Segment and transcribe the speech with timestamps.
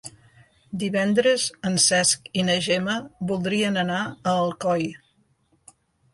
[0.83, 2.97] Divendres en Cesc i na Gemma
[3.33, 4.91] voldrien anar a Alcoi.